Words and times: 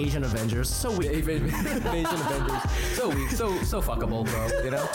The 0.00 0.06
Asian 0.06 0.24
Avengers. 0.24 0.68
So 0.68 0.90
weak. 0.92 1.10
Asian 1.10 1.30
Avengers. 1.32 2.70
So 2.94 3.08
weak, 3.08 3.30
so 3.30 3.56
so 3.62 3.80
fuckable, 3.80 4.24
bro. 4.24 4.64
You 4.64 4.70
know? 4.70 4.86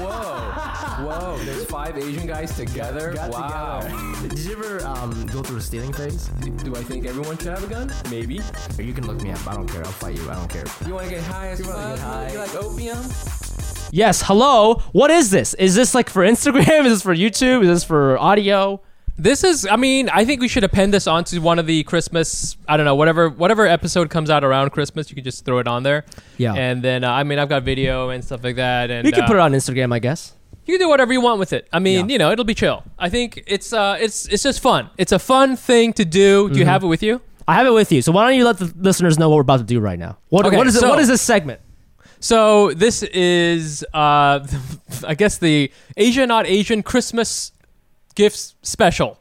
Whoa, 0.00 1.04
whoa. 1.04 1.38
There's 1.44 1.64
five 1.64 1.96
Asian 1.96 2.26
guys 2.26 2.56
together. 2.56 3.14
Got 3.14 3.30
wow. 3.30 3.80
together. 3.80 4.28
Did 4.28 4.38
you 4.40 4.52
ever 4.52 4.84
um, 4.86 5.26
go 5.26 5.42
through 5.42 5.58
a 5.58 5.60
stealing 5.60 5.92
phase? 5.92 6.28
Do 6.64 6.76
I 6.76 6.82
think 6.82 7.06
everyone 7.06 7.38
should 7.38 7.48
have 7.48 7.64
a 7.64 7.66
gun? 7.66 7.92
Maybe. 8.10 8.40
Or 8.78 8.82
you 8.82 8.92
can 8.92 9.06
look 9.06 9.22
me 9.22 9.30
up. 9.30 9.46
I 9.46 9.54
don't 9.54 9.66
care. 9.66 9.84
I'll 9.84 9.92
fight 9.92 10.16
you. 10.16 10.30
I 10.30 10.34
don't 10.34 10.50
care. 10.50 10.64
You 10.86 10.94
want 10.94 11.08
to 11.08 11.14
get 11.14 11.24
high 11.24 11.48
as 11.48 11.62
wanna 11.62 11.74
fuck? 11.74 11.96
get 11.96 11.98
high? 12.00 12.32
You 12.32 12.38
like 12.38 12.54
opium? 12.54 12.98
Yes. 13.92 14.22
Hello. 14.22 14.74
What 14.92 15.10
is 15.10 15.30
this? 15.30 15.54
Is 15.54 15.74
this 15.74 15.94
like 15.94 16.10
for 16.10 16.22
Instagram? 16.22 16.84
Is 16.86 16.92
this 16.92 17.02
for 17.02 17.14
YouTube? 17.14 17.62
Is 17.62 17.68
this 17.68 17.84
for 17.84 18.18
audio? 18.18 18.80
This 19.18 19.44
is, 19.44 19.66
I 19.70 19.76
mean, 19.76 20.08
I 20.08 20.24
think 20.24 20.40
we 20.40 20.48
should 20.48 20.64
append 20.64 20.94
this 20.94 21.06
onto 21.06 21.40
one 21.42 21.58
of 21.58 21.66
the 21.66 21.82
Christmas, 21.84 22.56
I 22.66 22.76
don't 22.76 22.86
know, 22.86 22.94
whatever 22.94 23.28
whatever 23.28 23.66
episode 23.66 24.08
comes 24.08 24.30
out 24.30 24.44
around 24.44 24.70
Christmas, 24.70 25.10
you 25.10 25.14
can 25.14 25.24
just 25.24 25.44
throw 25.44 25.58
it 25.58 25.68
on 25.68 25.82
there. 25.82 26.06
Yeah. 26.38 26.54
And 26.54 26.82
then, 26.82 27.04
uh, 27.04 27.12
I 27.12 27.22
mean, 27.24 27.38
I've 27.38 27.48
got 27.50 27.62
video 27.62 28.08
and 28.10 28.24
stuff 28.24 28.42
like 28.42 28.56
that. 28.56 28.90
And 28.90 29.06
You 29.06 29.12
can 29.12 29.24
uh, 29.24 29.26
put 29.26 29.36
it 29.36 29.40
on 29.40 29.52
Instagram, 29.52 29.92
I 29.92 29.98
guess. 29.98 30.32
You 30.64 30.78
can 30.78 30.86
do 30.86 30.88
whatever 30.88 31.12
you 31.12 31.20
want 31.20 31.38
with 31.38 31.52
it. 31.52 31.68
I 31.72 31.80
mean, 31.80 32.08
Yeah. 32.08 32.12
you 32.14 32.18
know, 32.18 32.30
it'll 32.32 32.44
be 32.46 32.54
chill. 32.54 32.82
I 32.98 33.08
think 33.10 33.42
it's 33.46 33.72
uh, 33.72 33.98
it's 34.00 34.26
it's 34.28 34.42
just 34.42 34.60
fun. 34.60 34.88
It's 34.96 35.12
a 35.12 35.18
fun 35.18 35.56
thing 35.56 35.92
to 35.94 36.04
do. 36.04 36.44
Mm-hmm. 36.44 36.52
Do 36.54 36.58
you 36.58 36.64
have 36.66 36.82
it 36.82 36.86
with 36.86 37.02
you? 37.02 37.20
I 37.46 37.54
have 37.54 37.66
it 37.66 37.72
with 37.72 37.90
you. 37.92 38.00
So 38.00 38.12
why 38.12 38.26
don't 38.28 38.38
you 38.38 38.44
let 38.44 38.58
the 38.58 38.72
listeners 38.78 39.18
know 39.18 39.28
what 39.28 39.34
we're 39.36 39.40
about 39.42 39.58
to 39.58 39.64
do 39.64 39.80
right 39.80 39.98
now? 39.98 40.18
What, 40.28 40.46
Okay, 40.46 40.56
what 40.56 40.66
is 40.66 40.76
it? 40.76 40.80
so- 40.80 40.88
what 40.88 40.98
is 41.00 41.08
this 41.08 41.20
segment? 41.20 41.60
So 42.22 42.72
this 42.74 43.02
is, 43.02 43.82
uh, 43.94 44.46
I 45.06 45.14
guess 45.14 45.38
the 45.38 45.72
Asia 45.96 46.26
not 46.26 46.46
Asian 46.46 46.82
Christmas 46.82 47.50
gifts 48.14 48.54
special. 48.62 49.18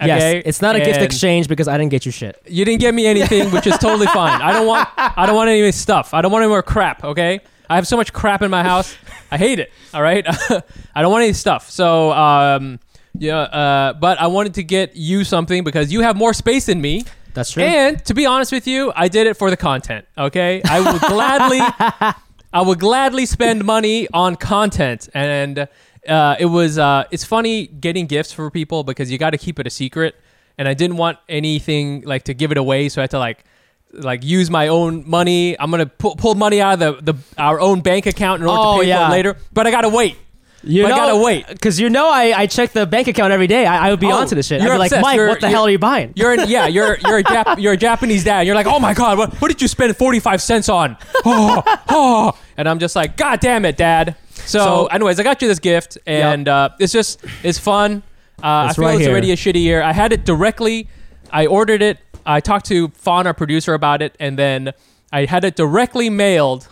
Okay? 0.00 0.36
Yes. 0.36 0.42
It's 0.44 0.62
not 0.62 0.76
a 0.76 0.80
gift 0.80 0.96
And- 0.96 1.04
exchange 1.04 1.48
because 1.48 1.68
I 1.68 1.78
didn't 1.78 1.90
get 1.90 2.04
you 2.04 2.12
shit. 2.12 2.40
You 2.46 2.64
didn't 2.64 2.80
get 2.80 2.94
me 2.94 3.06
anything, 3.06 3.50
which 3.50 3.66
is 3.66 3.78
totally 3.78 4.06
fine. 4.08 4.40
I 4.42 4.52
don't 4.52 4.66
want 4.66 4.88
I 4.96 5.24
don't 5.26 5.36
want 5.36 5.48
any 5.50 5.72
stuff. 5.72 6.12
I 6.12 6.20
don't 6.20 6.30
want 6.32 6.42
any 6.42 6.50
more 6.50 6.62
crap, 6.62 7.02
okay? 7.04 7.40
I 7.68 7.76
have 7.76 7.86
so 7.86 7.96
much 7.96 8.12
crap 8.12 8.42
in 8.42 8.50
my 8.50 8.62
house. 8.62 8.94
I 9.30 9.38
hate 9.38 9.58
it. 9.58 9.72
All 9.94 10.02
right? 10.02 10.24
I 10.94 11.02
don't 11.02 11.10
want 11.10 11.24
any 11.24 11.32
stuff. 11.32 11.70
So 11.70 12.12
um 12.12 12.78
yeah, 13.18 13.38
uh, 13.38 13.92
but 13.94 14.20
I 14.20 14.26
wanted 14.26 14.54
to 14.54 14.62
get 14.62 14.94
you 14.96 15.24
something 15.24 15.64
because 15.64 15.90
you 15.90 16.02
have 16.02 16.16
more 16.16 16.34
space 16.34 16.66
than 16.66 16.82
me. 16.82 17.04
That's 17.32 17.52
true. 17.52 17.62
And 17.62 18.04
to 18.04 18.12
be 18.14 18.26
honest 18.26 18.52
with 18.52 18.66
you, 18.66 18.92
I 18.94 19.08
did 19.08 19.26
it 19.26 19.38
for 19.38 19.48
the 19.50 19.56
content. 19.56 20.04
Okay, 20.18 20.60
I 20.64 20.80
would 20.92 21.00
gladly, 21.00 21.60
I 22.52 22.60
would 22.62 22.78
gladly 22.78 23.24
spend 23.24 23.64
money 23.64 24.06
on 24.12 24.36
content, 24.36 25.08
and 25.14 25.66
uh, 26.08 26.36
it 26.38 26.46
was 26.46 26.78
uh, 26.78 27.04
it's 27.10 27.24
funny 27.24 27.66
getting 27.66 28.06
gifts 28.06 28.32
for 28.32 28.50
people 28.50 28.84
because 28.84 29.10
you 29.10 29.18
got 29.18 29.30
to 29.30 29.38
keep 29.38 29.58
it 29.58 29.66
a 29.66 29.70
secret, 29.70 30.14
and 30.58 30.66
I 30.68 30.74
didn't 30.74 30.96
want 30.96 31.18
anything 31.28 32.02
like 32.02 32.24
to 32.24 32.34
give 32.34 32.52
it 32.52 32.58
away, 32.58 32.88
so 32.88 33.00
I 33.00 33.04
had 33.04 33.10
to 33.10 33.18
like 33.18 33.44
like 33.92 34.24
use 34.24 34.50
my 34.50 34.68
own 34.68 35.08
money. 35.08 35.58
I'm 35.58 35.70
gonna 35.70 35.86
pull, 35.86 36.16
pull 36.16 36.34
money 36.34 36.60
out 36.60 36.80
of 36.82 37.04
the, 37.04 37.12
the 37.12 37.18
our 37.38 37.60
own 37.60 37.80
bank 37.80 38.06
account 38.06 38.42
in 38.42 38.48
order 38.48 38.60
Oh, 38.62 38.76
to 38.78 38.82
pay 38.82 38.88
yeah. 38.88 39.06
for 39.06 39.12
it 39.12 39.16
later, 39.16 39.36
but 39.52 39.66
I 39.66 39.70
gotta 39.70 39.88
wait. 39.88 40.16
you 40.62 40.82
but 40.82 40.92
I 40.92 40.96
gotta 40.96 41.16
wait. 41.22 41.46
because 41.46 41.78
you 41.78 41.88
know 41.88 42.10
I, 42.10 42.32
I 42.40 42.46
check 42.46 42.72
the 42.72 42.84
bank 42.86 43.08
account 43.08 43.32
every 43.32 43.46
day. 43.46 43.64
I, 43.64 43.86
I 43.86 43.90
would 43.90 44.00
be 44.00 44.08
Oh, 44.08 44.16
onto 44.16 44.34
this 44.34 44.46
shit. 44.48 44.60
I'd 44.60 44.64
you're 44.64 44.74
be 44.74 44.78
like. 44.78 44.92
Mike, 45.00 45.16
You're- 45.16 45.28
what 45.28 45.40
the 45.40 45.48
hell 45.48 45.64
are 45.66 45.70
you 45.70 45.78
buying? 45.78 46.12
You're 46.16 46.34
in, 46.34 46.48
yeah, 46.48 46.66
you're 46.66 46.98
you're 46.98 47.18
a 47.18 47.24
Jap- 47.24 47.60
you're 47.62 47.72
a 47.74 47.76
Japanese 47.76 48.24
dad. 48.24 48.46
You're 48.46 48.56
like, 48.56 48.66
oh 48.66 48.80
my 48.80 48.92
god, 48.92 49.18
what, 49.18 49.34
what 49.40 49.48
did 49.48 49.62
you 49.62 49.68
spend 49.68 49.96
forty 49.96 50.20
five 50.20 50.42
cents 50.42 50.68
on? 50.68 50.96
Oh, 51.24 51.62
oh, 51.88 52.38
and 52.56 52.68
I'm 52.68 52.78
just 52.78 52.96
like, 52.96 53.16
god 53.16 53.40
damn 53.40 53.64
it, 53.64 53.76
dad. 53.76 54.16
So, 54.46 54.58
So- 54.58 54.86
anyways, 54.86 55.20
I 55.20 55.22
got 55.22 55.42
you 55.42 55.48
this 55.48 55.58
gift, 55.58 55.98
and 56.06 56.48
uh, 56.48 56.70
it's 56.78 56.92
just 56.92 57.22
it's 57.42 57.58
fun. 57.58 58.02
Uh, 58.42 58.46
I 58.46 58.66
It's 58.66 58.76
feel 58.76 58.84
right 58.84 58.94
it's 58.94 59.02
here. 59.02 59.10
already 59.10 59.32
a 59.32 59.36
shitty 59.36 59.62
year. 59.62 59.82
I 59.82 59.92
had 59.92 60.12
it 60.12 60.24
directly. 60.24 60.88
I 61.30 61.46
ordered 61.46 61.82
it. 61.82 61.98
I 62.24 62.40
talked 62.40 62.66
to 62.66 62.88
Fawn, 62.88 63.26
our 63.26 63.34
producer, 63.34 63.74
about 63.74 64.02
it, 64.02 64.14
and 64.20 64.38
then 64.38 64.72
I 65.12 65.24
had 65.26 65.44
it 65.44 65.56
directly 65.56 66.10
mailed 66.10 66.68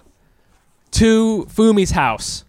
to 0.93 1.47
Fumi's 1.47 1.91
house. 1.93 2.45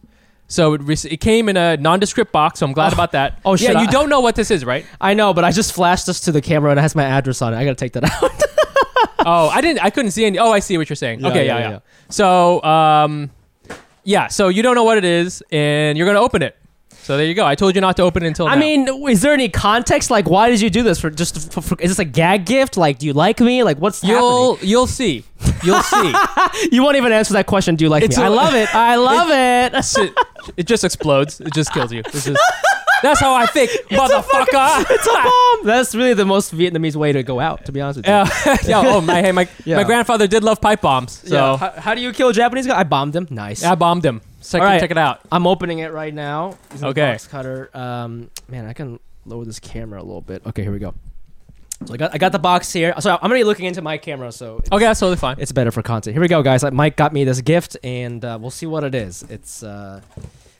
So 0.47 0.74
it, 0.74 0.81
rec- 0.84 1.06
it 1.06 1.18
came 1.22 1.50
in 1.50 1.57
a 1.57 1.78
nondescript 1.78 2.31
box. 2.31 2.59
So 2.59 2.66
I'm 2.68 2.74
glad 2.74 2.94
about 2.94 3.13
that. 3.13 3.40
oh, 3.46 3.56
shit, 3.56 3.74
Yeah, 3.74 3.81
you 3.81 3.88
I- 3.88 3.92
don't 3.92 4.09
know 4.09 4.19
what 4.19 4.36
this 4.36 4.52
is, 4.52 4.63
right? 4.63 4.86
I 5.02 5.13
know, 5.16 5.34
but 5.34 5.44
I 5.44 5.52
just 5.52 5.74
flashed 5.74 6.06
this 6.06 6.19
to 6.22 6.31
the 6.31 6.42
camera 6.42 6.69
and 6.72 6.80
it 6.80 6.84
has 6.84 6.96
my 6.96 7.03
address 7.03 7.42
on 7.42 7.53
it. 7.53 7.57
I 7.57 7.63
gotta 7.63 7.75
take 7.75 7.94
that 7.94 8.03
out. 8.24 8.31
Oh, 9.28 9.50
I 9.50 9.62
didn't. 9.62 9.84
I 9.84 9.90
couldn't 9.90 10.12
see 10.12 10.24
any. 10.25 10.38
Oh, 10.38 10.52
I 10.52 10.59
see 10.59 10.78
what 10.78 10.88
you're 10.88 10.96
saying. 10.96 11.25
Okay, 11.25 11.47
yeah, 11.47 11.57
yeah, 11.57 11.63
yeah, 11.63 11.69
yeah. 11.72 11.80
So, 12.09 12.62
um, 12.63 13.31
yeah. 14.05 14.27
So 14.27 14.47
you 14.47 14.63
don't 14.63 14.75
know 14.75 14.83
what 14.85 14.97
it 14.97 15.03
is, 15.05 15.43
and 15.51 15.97
you're 15.97 16.07
gonna 16.07 16.21
open 16.21 16.41
it. 16.41 16.55
So 17.03 17.17
there 17.17 17.25
you 17.27 17.35
go. 17.35 17.45
I 17.45 17.53
told 17.53 17.75
you 17.75 17.81
not 17.81 17.97
to 17.97 18.01
open 18.03 18.23
it 18.23 18.27
until. 18.29 18.47
I 18.47 18.55
now. 18.55 18.59
mean, 18.61 19.09
is 19.09 19.21
there 19.21 19.31
any 19.33 19.47
context? 19.47 20.09
Like, 20.09 20.27
why 20.27 20.49
did 20.49 20.59
you 20.59 20.71
do 20.71 20.81
this? 20.81 20.99
For 20.99 21.11
just 21.11 21.51
for, 21.53 21.61
for- 21.61 21.79
is 21.79 21.91
this 21.91 21.99
a 21.99 22.05
gag 22.05 22.45
gift? 22.45 22.77
Like, 22.77 22.97
do 22.97 23.05
you 23.05 23.13
like 23.13 23.39
me? 23.39 23.61
Like, 23.61 23.77
what's 23.77 24.03
you'll 24.03 24.57
you'll 24.61 24.88
see. 24.88 25.23
You'll 25.63 25.83
see. 25.94 26.13
You 26.71 26.81
won't 26.81 26.95
even 26.95 27.11
answer 27.11 27.33
that 27.33 27.45
question. 27.45 27.75
Do 27.75 27.83
you 27.85 27.89
like 27.89 28.01
It's 28.03 28.17
me? 28.17 28.23
a- 28.23 28.25
I 28.25 28.29
love 28.29 28.55
it. 28.55 28.73
I 28.73 28.95
love 29.11 29.29
it. 29.29 29.97
it, 29.99 30.13
it 30.57 30.65
just 30.67 30.83
explodes. 30.83 31.39
It 31.41 31.53
just 31.53 31.71
kills 31.73 31.91
you. 31.94 31.99
It's 31.99 32.25
just, 32.25 32.41
that's 33.05 33.19
how 33.19 33.33
I 33.33 33.45
think, 33.45 33.71
motherfucker. 33.89 34.85
It's 34.89 35.07
a 35.07 35.11
bomb. 35.23 35.66
That's 35.66 35.93
really 35.95 36.13
the 36.13 36.25
most 36.25 36.53
Vietnamese 36.53 36.95
way 36.95 37.11
to 37.11 37.23
go 37.23 37.39
out. 37.39 37.66
To 37.66 37.71
be 37.71 37.81
honest 37.81 37.97
with 37.97 38.07
you. 38.07 38.11
yeah. 38.13 38.57
yeah. 38.67 38.83
Oh 38.85 39.01
my. 39.01 39.21
Hey, 39.21 39.31
my 39.31 39.47
Yeah. 39.63 39.77
my 39.77 39.83
grandfather 39.83 40.27
did 40.27 40.43
love 40.43 40.59
pipe 40.61 40.81
bombs. 40.81 41.21
So 41.25 41.35
Yeah. 41.35 41.57
How, 41.57 41.71
how 41.71 41.95
do 41.95 42.01
you 42.01 42.11
kill 42.13 42.29
a 42.29 42.33
Japanese 42.33 42.67
guy? 42.67 42.79
I 42.79 42.83
bombed 42.83 43.15
him. 43.15 43.27
Nice. 43.29 43.63
I 43.63 43.75
bombed 43.75 44.05
him. 44.05 44.21
So 44.41 44.59
All 44.59 44.65
right. 44.65 44.79
check 44.79 44.91
it 44.91 44.97
out. 44.97 45.21
I'm 45.31 45.47
opening 45.47 45.79
it 45.79 45.91
right 45.91 46.13
now. 46.13 46.57
Using 46.71 46.81
the 46.81 46.88
Okay. 46.89 47.11
Box 47.13 47.27
cutter. 47.27 47.69
Um, 47.73 48.29
man, 48.47 48.65
I 48.67 48.73
can 48.73 48.99
lower 49.25 49.44
this 49.45 49.59
camera 49.59 49.99
a 49.99 50.03
little 50.05 50.21
bit. 50.21 50.45
Okay, 50.45 50.61
here 50.61 50.71
we 50.71 50.79
go. 50.79 50.94
So 51.85 51.94
I 51.94 51.97
got 51.97 52.13
I 52.13 52.17
got 52.17 52.31
the 52.31 52.39
box 52.39 52.71
here. 52.71 52.94
So 52.99 53.11
I'm 53.13 53.19
gonna 53.21 53.33
be 53.35 53.44
looking 53.44 53.65
into 53.65 53.81
my 53.81 53.97
camera, 53.97 54.31
so 54.31 54.61
Okay, 54.71 54.85
that's 54.85 54.99
totally 54.99 55.17
fine. 55.17 55.35
it's 55.39 55.51
better 55.51 55.71
for 55.71 55.81
content. 55.81 56.13
Here 56.13 56.21
we 56.21 56.27
go, 56.29 56.41
guys. 56.41 56.63
Like, 56.63 56.71
Mike 56.73 56.95
got 56.95 57.11
me 57.11 57.23
this 57.25 57.41
gift, 57.41 57.75
and 57.83 58.23
uh, 58.23 58.38
we'll 58.39 58.49
see 58.51 58.65
what 58.65 58.83
it 58.85 58.95
is. 58.95 59.23
It's 59.29 59.61
uh, 59.61 59.99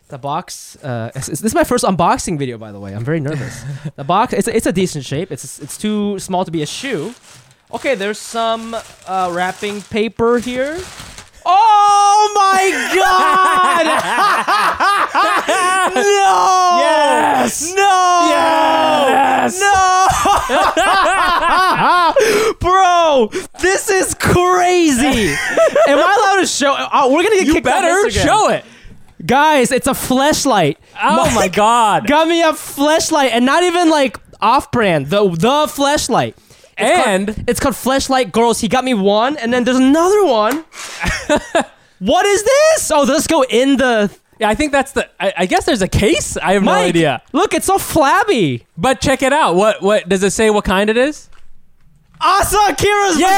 the 0.10 0.18
box. 0.18 0.78
Uh, 0.84 1.08
it's- 1.10 1.28
it's- 1.28 1.40
this 1.42 1.52
is 1.52 1.56
my 1.56 1.64
first 1.64 1.84
unboxing 1.84 2.38
video, 2.38 2.58
by 2.58 2.72
the 2.72 2.80
way. 2.80 2.94
I'm 2.94 3.04
very 3.04 3.20
nervous. 3.20 3.64
the 3.96 4.04
box. 4.04 4.34
It's 4.34 4.48
a, 4.48 4.56
it's 4.56 4.68
a 4.68 4.72
decent 4.72 5.04
shape. 5.06 5.32
It's 5.32 5.60
it's 5.60 5.78
too 5.78 6.20
small 6.20 6.46
to 6.46 6.52
be 6.52 6.62
a 6.62 6.66
shoe. 6.68 7.14
Okay, 7.74 7.96
there's 7.96 8.20
some 8.20 8.76
uh, 9.08 9.32
wrapping 9.34 9.82
paper 9.82 10.38
here. 10.40 10.78
Oh 11.48 12.32
my 12.36 12.72
god! 12.96 13.86
no! 15.96 16.78
Yes! 16.80 17.74
No! 17.76 18.26
Yes! 18.30 19.60
No! 19.60 20.08
Bro, 22.60 23.30
this 23.60 23.90
is 23.90 24.14
crazy. 24.16 25.36
Am 25.88 26.00
I 26.00 26.30
allowed 26.34 26.42
to 26.42 26.48
show? 26.48 26.74
Uh, 26.74 27.08
we're 27.12 27.24
gonna 27.24 27.36
get 27.36 27.48
You 27.48 27.54
kicked 27.54 27.66
better 27.66 28.10
show 28.10 28.50
it. 28.50 28.66
Guys. 29.24 29.72
It's 29.72 29.88
a 29.88 29.92
fleshlight. 29.92 30.78
Oh 31.02 31.32
my 31.36 31.48
god. 31.48 32.08
Got 32.16 32.28
me 32.28 32.42
a 32.42 32.52
fleshlight, 32.54 33.30
and 33.32 33.46
not 33.46 33.62
even 33.64 33.90
like 33.90 34.18
off-brand. 34.42 35.08
The 35.10 35.30
the 35.30 35.68
fleshlight. 35.68 36.34
It's 36.78 36.92
called- 37.04 37.08
And- 37.08 37.44
it's 37.48 37.60
called 37.60 37.76
Fleshlight 37.76 38.32
Girls. 38.34 38.60
He 38.60 38.68
got 38.68 38.84
me 38.84 38.94
one, 38.94 39.38
and 39.38 39.54
then 39.54 39.64
there's 39.64 39.78
another 39.78 40.26
one. 40.26 40.66
what 42.00 42.26
is 42.26 42.44
this? 42.44 42.92
Oh, 42.92 43.04
let's 43.04 43.28
go 43.28 43.44
in 43.44 43.78
the. 43.78 44.12
Yeah, 44.40 44.50
I 44.50 44.56
think 44.56 44.74
that's 44.74 44.92
the. 44.92 45.10
I, 45.18 45.34
I 45.38 45.46
guess 45.46 45.64
there's 45.66 45.82
a 45.82 45.88
case. 45.88 46.36
I 46.36 46.52
have 46.54 46.64
no 46.64 46.74
idea. 46.74 47.22
Look, 47.32 47.54
it's 47.54 47.66
so 47.68 47.78
flabby. 47.78 48.66
But 48.78 49.00
check 49.00 49.24
it 49.24 49.32
out. 49.32 49.56
What 49.56 49.82
what 49.82 50.10
does 50.10 50.22
it 50.24 50.32
say? 50.32 50.50
What 50.50 50.66
kind 50.66 50.90
it 50.90 50.98
is? 50.98 51.30
Asa 52.20 52.58
Akira's 52.70 53.18
Yeah. 53.20 53.30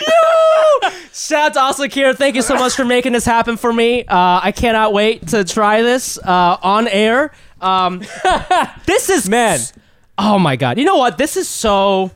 Yo! 0.00 0.90
Shout 1.12 1.29
out 1.40 1.76
to 1.76 1.82
Akira. 1.82 2.14
Thank 2.14 2.36
you 2.36 2.42
so 2.42 2.54
much 2.54 2.74
for 2.74 2.84
making 2.84 3.12
this 3.12 3.24
happen 3.24 3.56
for 3.56 3.72
me. 3.72 4.04
Uh, 4.04 4.40
I 4.42 4.52
cannot 4.52 4.92
wait 4.92 5.28
to 5.28 5.44
try 5.44 5.82
this 5.82 6.18
uh, 6.18 6.56
on 6.62 6.86
air. 6.88 7.32
Um, 7.60 7.98
this 8.86 9.10
is 9.10 9.28
Man. 9.28 9.60
Oh 10.18 10.38
my 10.38 10.56
god! 10.56 10.78
You 10.78 10.84
know 10.84 10.96
what? 10.96 11.16
This 11.18 11.36
is 11.36 11.48
so. 11.48 12.10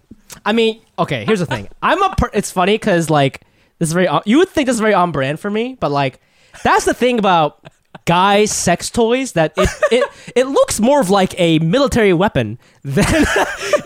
I 0.44 0.52
mean, 0.52 0.80
okay. 0.98 1.24
Here's 1.24 1.40
the 1.40 1.46
thing. 1.46 1.68
I'm 1.82 2.02
a. 2.02 2.14
Per- 2.16 2.30
it's 2.34 2.50
funny 2.50 2.74
because 2.74 3.08
like 3.10 3.40
This 3.78 3.88
is 3.88 3.92
very. 3.92 4.08
on- 4.08 4.22
You 4.26 4.38
would 4.38 4.48
think 4.48 4.66
this 4.66 4.74
is 4.74 4.80
very 4.80 4.94
on 4.94 5.10
brand 5.12 5.40
for 5.40 5.50
me, 5.50 5.76
but 5.80 5.90
like, 5.90 6.20
that's 6.62 6.84
the 6.84 6.92
thing 6.94 7.18
about 7.18 7.64
guys' 8.04 8.52
sex 8.52 8.90
toys 8.90 9.32
that 9.32 9.52
it 9.56 9.68
it 9.90 10.04
it 10.36 10.46
looks 10.46 10.80
more 10.80 11.00
of 11.00 11.10
like 11.10 11.34
a 11.38 11.58
military 11.60 12.12
weapon 12.12 12.58
than 12.82 13.04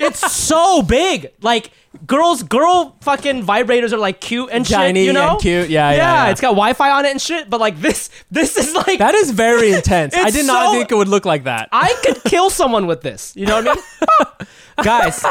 it's 0.00 0.32
so 0.32 0.82
big. 0.82 1.30
Like 1.42 1.70
girls, 2.06 2.42
girl 2.42 2.96
fucking 3.00 3.44
vibrators 3.44 3.92
are 3.92 3.98
like 3.98 4.20
cute 4.20 4.50
and 4.52 4.66
shit. 4.66 4.96
You 4.96 5.12
know, 5.12 5.32
and 5.32 5.40
cute. 5.40 5.68
Yeah, 5.70 5.90
yeah, 5.90 5.96
yeah. 5.96 6.30
It's 6.30 6.40
got 6.40 6.48
Wi-Fi 6.50 6.90
on 6.90 7.04
it 7.04 7.10
and 7.10 7.20
shit. 7.20 7.48
But 7.50 7.60
like 7.60 7.80
this, 7.80 8.10
this 8.30 8.56
is 8.56 8.74
like 8.74 8.98
That 8.98 9.14
is 9.14 9.30
very 9.30 9.72
intense. 9.78 10.14
I 10.14 10.30
did 10.30 10.46
not 10.46 10.66
so- 10.66 10.72
think 10.78 10.90
it 10.92 10.94
would 10.96 11.08
look 11.08 11.24
like 11.24 11.44
that. 11.44 11.68
I 11.72 11.94
could 12.04 12.22
kill 12.24 12.50
someone 12.50 12.86
with 12.86 13.02
this. 13.02 13.32
You 13.36 13.46
know 13.46 13.62
what 13.62 13.68
I 13.68 14.34
mean, 14.34 14.48
guys? 14.84 15.24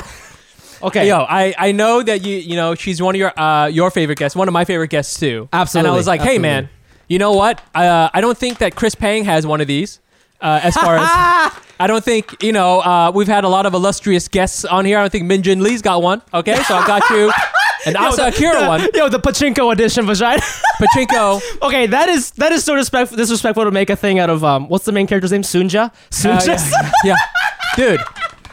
Okay, 0.81 1.07
Yo, 1.07 1.21
I, 1.27 1.56
I 1.57 1.71
know 1.71 2.03
that 2.03 2.23
you 2.23 2.35
you 2.38 2.56
know 2.56 2.75
she's 2.75 3.01
one 3.01 3.15
of 3.15 3.19
your 3.19 3.38
uh 3.39 3.65
your 3.65 3.89
favorite 3.89 4.19
guests, 4.19 4.35
one 4.35 4.47
of 4.47 4.53
my 4.53 4.63
favorite 4.63 4.89
guests 4.91 5.19
too. 5.19 5.50
Absolutely, 5.51 5.88
And 5.88 5.94
I 5.94 5.97
was 5.97 6.06
like, 6.06 6.21
hey 6.21 6.35
absolutely. 6.38 6.39
man, 6.44 6.69
you 7.07 7.19
know 7.19 7.33
what? 7.33 7.62
Uh, 7.75 8.09
I 8.13 8.21
don't 8.21 8.38
think 8.38 8.57
that 8.59 8.75
Chris 8.75 8.95
Pang 8.95 9.24
has 9.25 9.45
one 9.48 9.62
of 9.62 9.68
these. 9.68 10.00
Uh, 10.39 10.59
as 10.62 10.75
far 10.75 10.98
as 10.98 11.01
I 11.80 11.88
don't 11.88 12.04
think 12.04 12.44
you 12.44 12.51
know, 12.51 12.80
uh, 12.81 13.12
we've 13.13 13.27
had 13.27 13.44
a 13.44 13.50
lot 13.50 13.65
of 13.65 13.74
illustrious 13.74 14.27
guests 14.27 14.65
on 14.65 14.86
here. 14.86 15.00
I 15.00 15.01
don't 15.01 15.12
think 15.12 15.25
Min 15.25 15.42
Jin 15.42 15.62
Lee's 15.63 15.81
got 15.81 16.04
one. 16.04 16.21
Okay, 16.33 16.56
so 16.63 16.75
I 16.75 16.86
got 16.86 17.09
you 17.09 17.31
And 17.88 17.95
an 17.95 18.04
Asa 18.04 18.27
Akira 18.27 18.68
one, 18.68 18.81
Yo, 18.94 19.09
the 19.09 19.19
pachinko 19.19 19.74
edition 19.74 20.06
vagina. 20.06 20.42
Pachinko. 20.80 21.42
okay, 21.63 21.88
that 21.88 22.07
is 22.09 22.31
that 22.31 22.51
is 22.51 22.63
so 22.63 22.75
disrespect- 22.75 23.15
disrespectful 23.18 23.63
to 23.63 23.71
make 23.71 23.89
a 23.89 23.95
thing 23.95 24.19
out 24.19 24.30
of 24.30 24.44
um. 24.44 24.68
What's 24.69 24.86
the 24.86 24.92
main 24.92 25.07
character's 25.07 25.31
name? 25.31 25.42
Sunja. 25.42 25.86
Uh, 25.86 25.89
Sunja. 26.12 26.71
yeah. 27.04 27.15
yeah, 27.15 27.15
dude. 27.75 28.01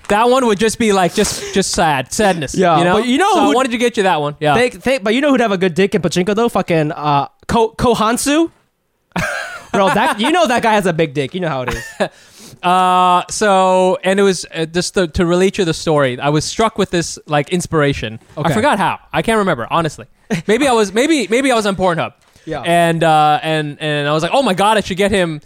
That 0.08 0.28
one 0.28 0.44
would 0.46 0.58
just 0.58 0.78
be 0.78 0.92
like 0.92 1.14
just 1.14 1.54
just 1.54 1.70
sad 1.72 2.12
sadness. 2.12 2.54
Yeah, 2.54 2.78
you 2.78 2.84
know. 2.84 2.94
but 2.94 3.06
you 3.06 3.16
know 3.18 3.32
so 3.32 3.40
I 3.40 3.46
who- 3.48 3.54
wanted 3.54 3.72
to 3.72 3.78
get 3.78 3.96
you 3.98 4.02
that 4.04 4.20
one. 4.22 4.36
Yeah. 4.40 4.54
Think, 4.54 4.82
think, 4.82 5.02
but 5.04 5.14
you 5.14 5.20
know 5.22 5.30
who'd 5.30 5.40
have 5.40 5.52
a 5.52 5.58
good 5.58 5.74
dick 5.74 5.94
in 5.94 6.00
pachinko 6.02 6.34
though? 6.34 6.48
Fucking 6.50 6.92
uh, 6.92 7.28
Ko 7.54 7.68
Koh 7.68 7.94
Hansu. 7.94 8.50
Bro, 9.72 9.94
that 9.94 10.18
you 10.18 10.32
know 10.32 10.46
that 10.48 10.62
guy 10.62 10.72
has 10.74 10.86
a 10.86 10.92
big 10.92 11.14
dick. 11.14 11.34
You 11.34 11.40
know 11.40 11.48
how 11.48 11.62
it 11.62 11.74
is. 11.74 11.84
Uh, 12.62 13.22
so 13.28 13.98
and 14.04 14.18
it 14.18 14.22
was 14.22 14.46
uh, 14.54 14.64
just 14.64 14.94
to, 14.94 15.06
to 15.06 15.26
relate 15.26 15.58
you 15.58 15.66
the 15.66 15.74
story. 15.74 16.18
I 16.18 16.30
was 16.30 16.46
struck 16.46 16.78
with 16.78 16.90
this 16.90 17.18
like 17.26 17.50
inspiration. 17.50 18.18
Okay. 18.38 18.50
I 18.50 18.54
forgot 18.54 18.78
how. 18.78 19.00
I 19.12 19.20
can't 19.20 19.36
remember 19.36 19.66
honestly. 19.70 20.06
Maybe 20.46 20.66
I 20.66 20.72
was 20.72 20.90
maybe 20.90 21.26
maybe 21.28 21.52
I 21.52 21.56
was 21.56 21.66
on 21.66 21.76
Pornhub. 21.76 22.14
Yeah. 22.46 22.60
And 22.60 23.02
uh, 23.02 23.40
and 23.42 23.78
and 23.80 24.08
I 24.08 24.12
was 24.12 24.22
like, 24.22 24.32
oh 24.32 24.42
my 24.42 24.54
god, 24.54 24.78
I 24.78 24.80
should 24.80 24.96
get 24.96 25.10
him 25.10 25.42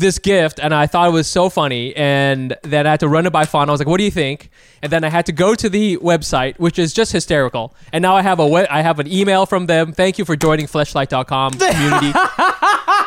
this 0.00 0.18
gift, 0.18 0.58
and 0.60 0.74
I 0.74 0.86
thought 0.86 1.08
it 1.08 1.12
was 1.12 1.26
so 1.26 1.48
funny, 1.48 1.94
and 1.96 2.56
then 2.62 2.86
I 2.86 2.90
had 2.90 3.00
to 3.00 3.08
run 3.08 3.26
it 3.26 3.30
by 3.32 3.44
Fawn. 3.44 3.68
I 3.68 3.72
was 3.72 3.80
like, 3.80 3.88
"What 3.88 3.98
do 3.98 4.04
you 4.04 4.10
think?" 4.10 4.50
And 4.82 4.92
then 4.92 5.02
I 5.04 5.08
had 5.08 5.26
to 5.26 5.32
go 5.32 5.54
to 5.54 5.68
the 5.68 5.96
website, 5.98 6.58
which 6.58 6.78
is 6.78 6.92
just 6.92 7.12
hysterical. 7.12 7.74
And 7.92 8.02
now 8.02 8.14
I 8.16 8.22
have 8.22 8.38
a 8.38 8.46
we- 8.46 8.66
I 8.68 8.82
have 8.82 8.98
an 9.00 9.10
email 9.12 9.44
from 9.46 9.66
them. 9.66 9.92
Thank 9.92 10.18
you 10.18 10.24
for 10.24 10.36
joining 10.36 10.66
Fleshlight.com 10.66 11.52
community. 11.58 12.12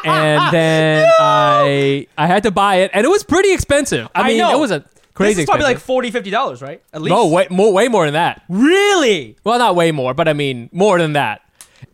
and 0.04 0.54
then 0.54 1.08
I 1.20 2.08
I 2.18 2.28
had 2.28 2.44
to 2.44 2.52
buy 2.52 2.76
it, 2.78 2.92
and 2.94 3.06
it 3.06 3.10
was 3.10 3.24
pretty 3.24 3.52
expensive. 3.54 4.08
I 4.16 4.22
I 4.22 4.28
mean, 4.28 4.38
know. 4.40 4.52
it 4.56 4.60
was 4.60 4.72
a 4.72 4.84
crazy. 5.14 5.34
This 5.36 5.40
is 5.44 5.46
probably 5.46 5.64
like 5.66 5.76
expensive. 5.78 5.86
40 5.88 6.12
50 6.12 6.30
dollars, 6.32 6.62
right? 6.62 6.82
At 6.94 7.02
least. 7.02 7.12
no 7.12 7.28
way 7.28 7.48
more 7.50 7.72
way 7.74 7.88
more 7.88 8.06
than 8.06 8.14
that. 8.16 8.44
Really? 8.50 9.38
Well, 9.44 9.60
not 9.60 9.76
way 9.76 9.92
more, 9.92 10.14
but 10.14 10.28
I 10.28 10.34
mean 10.34 10.70
more 10.72 10.98
than 11.00 11.14
that. 11.14 11.42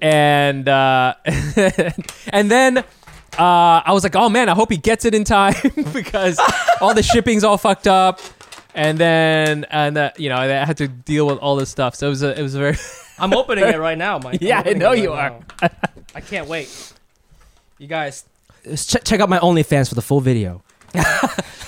And 0.01 0.67
uh, 0.69 1.15
and 2.29 2.51
then 2.51 2.83
uh, 3.39 3.81
I 3.85 3.91
was 3.93 4.03
like, 4.03 4.15
oh 4.15 4.29
man, 4.29 4.49
I 4.49 4.53
hope 4.55 4.71
he 4.71 4.77
gets 4.77 5.05
it 5.05 5.13
in 5.13 5.23
time 5.23 5.53
because 5.93 6.39
all 6.81 6.93
the 6.93 7.03
shipping's 7.03 7.43
all 7.43 7.57
fucked 7.57 7.87
up. 7.87 8.19
And 8.75 8.97
then 8.97 9.65
and 9.71 9.97
uh, 9.97 10.11
you 10.17 10.29
know 10.29 10.35
I 10.37 10.45
had 10.47 10.77
to 10.77 10.87
deal 10.87 11.25
with 11.27 11.39
all 11.39 11.55
this 11.55 11.69
stuff. 11.69 11.95
So 11.95 12.07
it 12.07 12.09
was 12.11 12.23
a, 12.23 12.39
it 12.39 12.43
was 12.43 12.53
a 12.55 12.59
very 12.59 12.77
I'm 13.19 13.33
opening 13.33 13.65
it 13.65 13.77
right 13.79 13.97
now, 13.97 14.19
Mike. 14.19 14.39
I'm 14.41 14.47
Yeah, 14.47 14.57
I 14.57 14.59
opening 14.61 14.77
know 14.79 14.91
it 14.91 14.99
you 15.01 15.13
are. 15.13 15.29
now. 15.61 15.69
I 16.13 16.21
can't 16.21 16.47
wait. 16.47 16.93
You 17.79 17.87
guys, 17.87 18.25
check, 18.75 19.03
check 19.03 19.19
out 19.19 19.29
my 19.29 19.39
OnlyFans 19.39 19.89
for 19.89 19.95
the 19.95 20.01
full 20.03 20.19
video. 20.21 20.61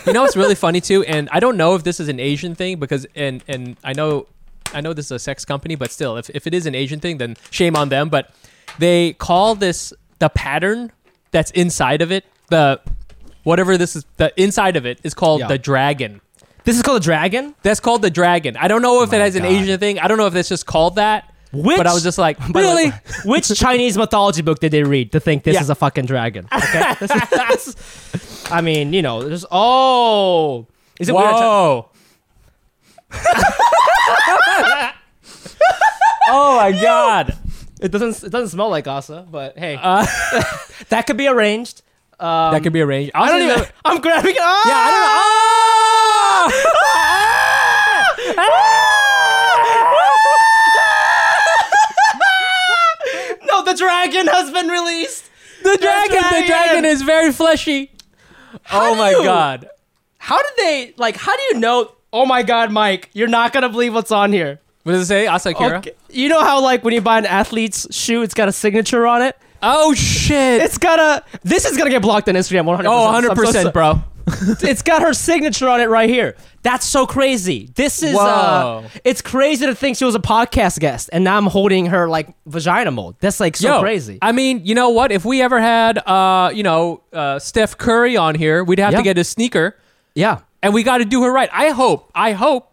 you 0.06 0.14
know 0.14 0.22
what's 0.22 0.36
really 0.38 0.56
funny 0.56 0.82
too, 0.82 1.04
and 1.04 1.30
I 1.32 1.40
don't 1.40 1.58
know 1.58 1.74
if 1.76 1.84
this 1.84 2.00
is 2.00 2.08
an 2.10 2.20
Asian 2.20 2.54
thing 2.56 2.80
because 2.80 3.06
and 3.16 3.44
and 3.48 3.78
I 3.84 3.94
know 3.94 4.28
I 4.74 4.82
know 4.82 4.94
this 4.94 5.06
is 5.06 5.12
a 5.12 5.20
sex 5.20 5.46
company, 5.46 5.74
but 5.76 5.92
still, 5.92 6.16
if 6.18 6.30
if 6.32 6.46
it 6.46 6.54
is 6.54 6.66
an 6.68 6.76
Asian 6.76 7.00
thing, 7.00 7.18
then 7.18 7.38
shame 7.50 7.76
on 7.76 7.90
them. 7.90 8.10
But 8.10 8.32
they 8.78 9.14
call 9.14 9.56
this 9.56 9.94
the 10.20 10.30
pattern 10.30 10.92
that's 11.32 11.52
inside 11.52 12.02
of 12.02 12.12
it 12.12 12.26
the 12.50 12.80
whatever 13.44 13.78
this 13.78 13.96
is 13.96 14.06
the 14.18 14.34
inside 14.42 14.76
of 14.76 14.86
it 14.86 15.00
is 15.04 15.14
called 15.14 15.42
Yeah. 15.42 15.48
the 15.48 15.58
dragon. 15.58 16.22
This 16.66 16.76
is 16.76 16.82
called 16.84 17.02
a 17.02 17.04
dragon. 17.04 17.56
That's 17.64 17.80
called 17.80 18.02
the 18.02 18.10
dragon. 18.12 18.58
I 18.58 18.68
don't 18.68 18.82
know 18.82 19.02
if 19.04 19.10
it 19.14 19.18
My 19.18 19.24
has 19.24 19.36
an 19.36 19.44
God. 19.44 19.52
Asian 19.54 19.80
thing. 19.80 19.98
I 20.00 20.08
don't 20.08 20.18
know 20.18 20.28
if 20.28 20.36
it's 20.36 20.50
just 20.50 20.66
called 20.66 20.96
that. 20.98 21.34
Which, 21.52 21.78
but 21.78 21.88
I 21.88 21.94
was 21.94 22.04
just 22.04 22.18
like, 22.20 22.38
by 22.38 22.62
the 22.62 22.68
way, 22.68 22.76
really? 22.76 22.92
which 23.26 23.48
Chinese 23.58 23.98
mythology 23.98 24.44
book 24.44 24.60
did 24.60 24.72
they 24.72 24.84
read 24.84 25.12
to 25.14 25.20
think 25.20 25.44
this 25.44 25.56
Yeah. 25.56 25.62
is 25.62 25.70
a 25.72 25.76
fucking 25.76 26.06
dragon? 26.06 26.48
Okay, 26.54 26.94
This 27.00 27.10
is- 27.12 27.30
this- 27.74 28.52
I 28.52 28.62
mean, 28.62 28.94
you 28.94 29.02
know, 29.02 29.24
there's 29.28 29.46
oh, 29.50 30.68
is 31.00 31.10
it 31.10 31.16
weird? 31.16 31.30
to- 31.30 31.36
Whoa. 31.36 31.90
oh 36.28 36.58
my 36.58 36.72
god. 36.72 37.36
It 37.80 37.92
doesn't. 37.92 38.24
It 38.26 38.32
doesn't 38.32 38.50
smell 38.50 38.70
like 38.70 38.88
Asa, 38.88 39.26
but 39.30 39.58
hey, 39.58 39.78
Uh, 39.82 40.06
that 40.90 41.08
could 41.08 41.18
be 41.18 41.28
arranged. 41.28 41.82
Um, 42.20 42.52
that 42.54 42.62
could 42.64 42.74
be 42.74 42.82
arranged. 42.82 43.12
I 43.16 43.32
don't 43.32 43.42
even. 43.50 43.66
I'm 43.86 44.02
grabbing 44.02 44.36
it. 44.36 44.42
Ah! 44.42 44.64
Yeah, 44.68 44.76
I 44.76 44.92
don't 44.92 45.06
know. 48.26 48.30
No, 53.44 53.64
the 53.64 53.74
dragon 53.74 54.28
has 54.28 54.52
been 54.52 54.68
released. 54.68 55.30
The 55.64 55.78
dragon, 55.82 56.16
the 56.16 56.20
dragon. 56.20 56.48
dragon 56.48 56.86
is 56.86 57.02
very 57.02 57.32
fleshy. 57.32 57.92
oh 58.72 58.94
do 58.94 59.00
my 59.00 59.12
you- 59.12 59.24
god. 59.24 59.70
How 60.18 60.38
did 60.38 60.52
they 60.58 60.94
like? 60.98 61.16
How 61.16 61.36
do 61.36 61.42
you 61.44 61.54
know? 61.60 61.92
Oh 62.12 62.26
my 62.26 62.44
God, 62.44 62.72
Mike, 62.72 63.10
you're 63.14 63.28
not 63.30 63.54
gonna 63.54 63.70
believe 63.70 63.94
what's 63.94 64.12
on 64.12 64.34
here. 64.34 64.60
What 64.84 64.94
does 64.94 65.02
it 65.04 65.06
say? 65.08 65.28
Asa 65.28 65.50
Akira. 65.50 65.78
Okay. 65.80 65.92
You 66.10 66.30
know 66.30 66.42
how 66.42 66.62
like 66.62 66.84
when 66.84 66.94
you 66.94 67.02
buy 67.02 67.18
an 67.20 67.26
athlete's 67.26 67.88
shoe, 67.96 68.22
it's 68.24 68.34
got 68.34 68.48
a 68.48 68.52
signature 68.52 69.06
on 69.06 69.22
it. 69.22 69.38
Oh 69.62 69.94
shit. 69.94 70.62
It's 70.62 70.78
got 70.78 71.00
a. 71.00 71.24
This 71.44 71.66
is 71.66 71.78
gonna 71.78 71.90
get 71.90 72.02
blocked 72.02 72.30
on 72.30 72.36
Instagram. 72.36 72.66
100. 72.66 72.88
oh, 72.90 73.06
100 73.06 73.36
percent, 73.36 73.74
bro. 73.74 74.04
it's 74.62 74.84
got 74.84 75.02
her 75.02 75.12
signature 75.14 75.68
on 75.68 75.82
it 75.82 75.90
right 75.90 76.08
here. 76.10 76.36
That's 76.62 76.86
so 76.86 77.08
crazy. 77.08 77.70
This 77.76 78.04
is. 78.04 78.16
uh. 78.16 78.88
It's 79.04 79.22
crazy 79.22 79.66
to 79.66 79.74
think 79.76 79.98
she 79.98 80.06
was 80.06 80.14
a 80.16 80.20
podcast 80.20 80.80
guest, 80.80 81.10
and 81.12 81.24
now 81.24 81.36
I'm 81.36 81.48
holding 81.48 81.88
her 81.88 82.08
like 82.08 82.30
vagina 82.46 82.92
mold. 82.92 83.16
That's 83.20 83.40
like 83.40 83.58
so 83.58 83.76
Yo, 83.76 83.82
crazy. 83.82 84.20
I 84.22 84.32
mean, 84.32 84.62
you 84.66 84.76
know 84.76 84.90
what? 84.90 85.12
If 85.12 85.26
we 85.26 85.42
ever 85.42 85.60
had, 85.60 85.98
uh, 85.98 86.52
you 86.54 86.62
know, 86.64 87.02
uh, 87.12 87.40
Steph 87.40 87.78
Curry 87.78 88.18
on 88.18 88.36
here, 88.36 88.64
we'd 88.64 88.80
have 88.80 88.92
Yeah. 88.94 89.00
to 89.00 89.04
get 89.04 89.18
a 89.18 89.24
sneaker, 89.24 89.76
yeah. 90.14 90.40
and 90.62 90.74
we 90.76 90.84
got 90.84 91.00
to 91.00 91.06
do 91.06 91.24
her 91.24 91.32
right. 91.32 91.50
I 91.52 91.70
hope, 91.70 92.12
I 92.14 92.34
hope 92.34 92.72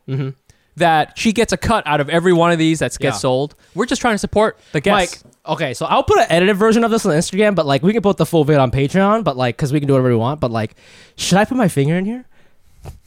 that 0.76 1.18
she 1.18 1.32
gets 1.32 1.52
a 1.52 1.56
cut 1.56 1.86
out 1.86 2.00
of 2.00 2.08
every 2.08 2.32
one 2.32 2.52
of 2.52 2.58
these 2.58 2.78
that 2.80 2.92
gets. 2.92 3.02
Yeah. 3.02 3.12
sold. 3.12 3.54
We're 3.74 3.86
just 3.86 4.00
trying 4.00 4.14
to 4.14 4.18
support 4.18 4.58
the 4.72 4.80
guests. 4.80 5.24
Mike, 5.24 5.32
okay, 5.46 5.74
so 5.74 5.86
I'll 5.86 6.02
put 6.02 6.18
an 6.18 6.26
edited 6.28 6.56
version 6.56 6.84
of 6.84 6.90
this 6.90 7.04
on 7.06 7.12
Instagram, 7.12 7.54
but 7.54 7.66
like 7.66 7.82
we 7.82 7.92
can 7.92 8.02
put 8.02 8.16
the 8.18 8.26
full 8.26 8.44
vid 8.44 8.58
on 8.58 8.70
Patreon, 8.70 9.24
but 9.24 9.36
like 9.36 9.56
because 9.56 9.72
we 9.72 9.80
can 9.80 9.86
do 9.86 9.94
whatever 9.94 10.10
we 10.10 10.16
want. 10.16 10.40
But 10.40 10.50
like, 10.50 10.74
should 11.16 11.38
I 11.38 11.44
put 11.44 11.56
my 11.56 11.68
finger 11.68 11.96
in 11.96 12.04
here? 12.04 12.24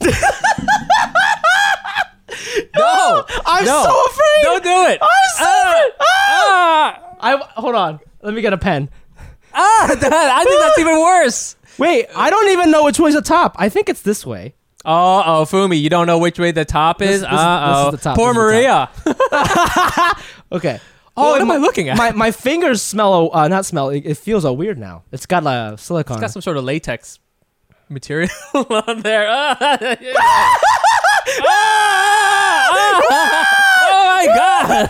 no, 2.76 3.24
I'm 3.46 3.64
no, 3.64 3.82
so 3.84 4.04
afraid. 4.06 4.42
Don't 4.42 4.62
do 4.64 4.86
it. 4.92 4.98
I'm 5.02 5.30
so 5.38 5.44
Ah, 5.44 5.72
afraid. 5.72 5.92
ah, 6.00 7.16
I 7.20 7.36
hold 7.60 7.74
on. 7.74 8.00
Let 8.22 8.34
me 8.34 8.42
get 8.42 8.52
a 8.52 8.58
pen. 8.58 8.88
ah, 9.54 9.86
that- 10.00 10.12
I 10.12 10.44
think 10.44 10.60
that's 10.60 10.78
even 10.78 11.00
worse. 11.00 11.56
Wait, 11.78 12.06
I 12.14 12.30
don't 12.30 12.50
even 12.50 12.70
know 12.70 12.84
which 12.84 12.98
way's 13.00 13.14
the 13.14 13.22
top. 13.22 13.54
I 13.58 13.68
think 13.68 13.88
it's 13.88 14.02
this 14.02 14.26
way. 14.26 14.54
Oh, 14.84 15.22
oh, 15.26 15.44
Fumi, 15.44 15.78
you 15.80 15.90
don't 15.90 16.06
know 16.06 16.18
which 16.18 16.38
way 16.38 16.52
the 16.52 16.64
top 16.64 17.02
is. 17.02 17.20
This- 17.20 17.20
this- 17.20 17.30
this 17.30 17.38
is 17.40 17.44
Uh 17.44 17.84
oh, 17.86 17.90
the 17.90 17.96
top, 17.98 18.16
poor 18.16 18.32
Maria. 18.34 18.88
Okay. 20.52 20.80
Oh, 21.16 21.30
what 21.32 21.40
am 21.42 21.50
I 21.50 21.56
looking 21.58 21.88
at? 21.90 21.96
My 21.98 22.12
my 22.12 22.30
fingers 22.32 22.80
smell. 22.82 23.30
Uh, 23.34 23.46
not 23.46 23.64
smell. 23.66 23.90
It, 23.90 24.04
it 24.06 24.16
feels 24.16 24.44
uh, 24.44 24.52
weird 24.52 24.78
now. 24.78 25.02
It's 25.12 25.26
got 25.26 25.44
a 25.46 25.76
silicone. 25.78 26.16
It's 26.16 26.20
got 26.22 26.30
some 26.30 26.42
sort 26.42 26.56
of 26.56 26.64
latex 26.64 27.18
material 27.88 28.30
on 28.54 29.02
there. 29.02 29.28
Oh 32.72 34.04
my 34.06 34.26
god. 34.26 34.88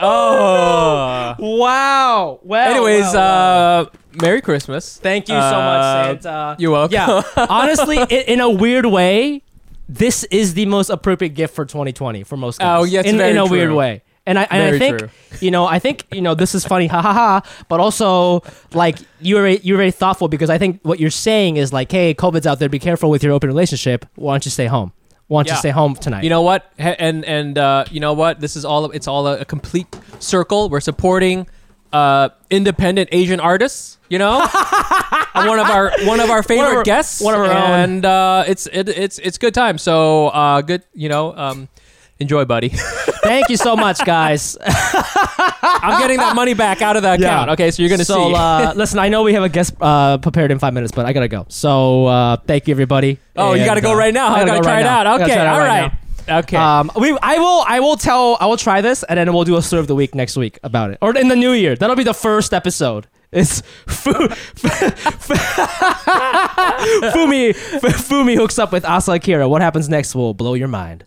oh. 0.00 1.34
wow. 1.38 2.40
Well. 2.42 2.70
Anyways, 2.70 3.14
wow. 3.14 3.80
uh, 3.80 3.86
Merry 4.14 4.40
Christmas. 4.40 4.98
thank 4.98 5.28
you 5.28 5.34
so 5.34 5.40
uh, 5.40 6.06
much, 6.12 6.22
Santa. 6.22 6.56
You're 6.58 6.72
welcome. 6.72 6.94
Yeah. 6.94 7.22
Honestly, 7.48 7.98
in, 7.98 8.08
in 8.08 8.40
a 8.40 8.50
weird 8.50 8.86
way, 8.86 9.42
this 9.88 10.24
is 10.24 10.54
the 10.54 10.66
most 10.66 10.90
appropriate 10.90 11.30
gift 11.30 11.54
for 11.54 11.64
2020 11.64 12.24
for 12.24 12.36
most 12.36 12.60
guys. 12.60 12.80
Oh, 12.80 12.84
yeah, 12.84 13.02
in, 13.02 13.20
in 13.20 13.36
a 13.36 13.46
weird 13.46 13.72
way. 13.72 14.02
And 14.26 14.38
I, 14.38 14.46
and 14.50 14.74
I 14.74 14.78
think, 14.78 14.98
true. 14.98 15.08
you 15.40 15.50
know, 15.50 15.64
I 15.66 15.78
think, 15.78 16.06
you 16.12 16.20
know, 16.20 16.34
this 16.34 16.54
is 16.54 16.64
funny, 16.64 16.86
ha 16.94 17.00
ha 17.00 17.12
ha. 17.12 17.42
But 17.68 17.80
also, 17.80 18.42
like, 18.72 18.98
you're 19.20 19.42
very- 19.42 19.60
you're 19.62 19.78
very 19.78 19.90
thoughtful 19.90 20.28
because 20.28 20.50
I 20.50 20.58
think 20.58 20.80
what 20.82 21.00
you're 21.00 21.10
saying 21.10 21.56
is 21.56 21.72
like, 21.72 21.90
hey, 21.90 22.14
COVID's 22.14 22.46
out 22.46 22.58
there, 22.58 22.68
be 22.68 22.78
careful 22.78 23.10
with 23.10 23.22
your 23.24 23.32
open 23.32 23.48
relationship. 23.48 24.06
Why 24.16 24.34
don't 24.34 24.44
you 24.44 24.50
stay 24.50 24.66
home? 24.66 24.92
want 25.30 25.46
Yeah. 25.46 25.54
to 25.54 25.58
stay 25.60 25.70
home 25.70 25.94
tonight. 25.94 26.24
You 26.24 26.30
know 26.30 26.42
what? 26.42 26.70
And 26.76 27.24
and 27.24 27.56
uh, 27.56 27.84
you 27.90 28.00
know 28.00 28.12
what? 28.12 28.40
This 28.40 28.56
is 28.56 28.64
all. 28.64 28.90
It's 28.90 29.06
all 29.08 29.26
a, 29.26 29.38
a 29.38 29.44
complete 29.44 29.98
circle. 30.18 30.68
We're 30.68 30.80
supporting 30.80 31.46
uh, 31.92 32.28
independent 32.50 33.08
Asian 33.12 33.40
artists. 33.40 33.98
You 34.08 34.18
know, 34.18 34.40
And 35.34 35.46
one 35.48 35.60
of 35.60 35.66
our 35.70 35.92
one 36.04 36.18
of 36.18 36.30
our 36.30 36.42
favorite 36.42 36.78
our- 36.78 36.82
guests. 36.82 37.20
one 37.22 37.32
of 37.34 37.40
our 37.42 37.46
own. 37.46 37.70
and 37.80 38.04
uh, 38.04 38.42
it's 38.48 38.66
it, 38.66 38.88
it's 38.88 39.18
it's 39.20 39.38
good 39.38 39.54
time. 39.54 39.78
So 39.78 40.28
uh, 40.28 40.62
good. 40.62 40.82
You 40.94 41.08
know, 41.08 41.32
um, 41.36 41.68
enjoy, 42.18 42.44
buddy. 42.44 42.70
Thank 43.22 43.48
you 43.50 43.56
so 43.56 43.76
much, 43.76 44.04
guys. 44.04 44.56
I'm 44.66 46.00
getting 46.00 46.18
that 46.18 46.34
money 46.34 46.54
back 46.54 46.82
out 46.82 46.96
of 46.96 47.02
the 47.02 47.12
account. 47.14 47.46
Yeah. 47.48 47.52
Okay, 47.52 47.70
so 47.70 47.82
you're 47.82 47.90
gonna 47.90 48.04
so, 48.04 48.30
see. 48.30 48.34
uh, 48.34 48.74
listen, 48.74 48.98
I 48.98 49.08
know 49.08 49.22
we 49.22 49.34
have 49.34 49.42
a 49.44 49.48
guest 49.48 49.74
uh, 49.80 50.18
prepared 50.18 50.50
in 50.50 50.58
five 50.58 50.74
minutes, 50.74 50.92
but 50.92 51.06
I 51.06 51.12
gotta 51.12 51.28
go. 51.28 51.46
So 51.48 52.06
uh, 52.06 52.36
thank 52.38 52.66
you, 52.66 52.72
everybody. 52.72 53.18
oh, 53.36 53.54
you 53.54 53.64
got 53.64 53.74
to 53.74 53.80
go 53.80 53.92
uh, 53.92 53.96
right 53.96 54.12
now. 54.12 54.28
I 54.34 54.40
I 54.40 54.44
gotta 54.44 54.46
got 54.46 54.54
to 54.54 54.58
go 54.58 54.62
try 54.64 54.72
right 54.74 54.80
it 54.80 54.84
now. 54.84 54.98
Out. 55.00 55.04
gotta 55.04 55.24
Okay, 55.24 55.34
try 55.34 55.42
it 55.42 55.46
out 55.46 55.60
all 55.60 55.66
right. 55.66 55.92
Okay. 56.28 56.56
Um, 56.56 56.90
we, 56.96 57.16
I 57.22 57.38
will, 57.38 57.64
I 57.66 57.80
will 57.80 57.96
tell, 57.96 58.36
I 58.40 58.46
will 58.46 58.56
try 58.56 58.80
this, 58.80 59.02
and 59.04 59.18
then 59.18 59.32
we'll 59.32 59.44
do 59.44 59.56
a 59.56 59.62
serve 59.62 59.80
of 59.80 59.86
the 59.88 59.94
week 59.94 60.14
next 60.14 60.36
week 60.36 60.58
about 60.62 60.90
it, 60.90 60.98
or 61.00 61.16
in 61.16 61.28
the 61.28 61.36
new 61.36 61.52
year. 61.52 61.76
That'll 61.76 61.96
be 61.96 62.04
the 62.04 62.14
first 62.14 62.52
episode. 62.54 63.06
It's 63.32 63.60
Fu, 63.86 64.12
Fumi, 67.12 67.54
Fumi 67.54 68.36
hooks 68.36 68.58
up 68.58 68.72
with 68.72 68.84
Asa 68.84 69.12
Akira. 69.12 69.48
What 69.48 69.62
happens 69.62 69.88
next 69.88 70.14
will 70.14 70.34
blow 70.34 70.54
your 70.54 70.68
mind. 70.68 71.04